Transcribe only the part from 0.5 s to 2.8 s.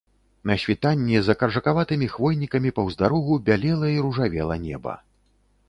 На світанні за каржакаватымі хвойнікамі